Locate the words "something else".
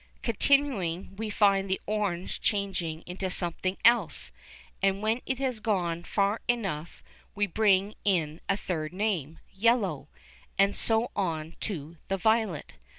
3.29-4.31